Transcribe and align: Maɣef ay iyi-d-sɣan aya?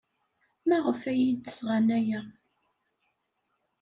Maɣef 0.67 1.01
ay 1.11 1.19
iyi-d-sɣan 1.21 1.87
aya? 1.97 2.21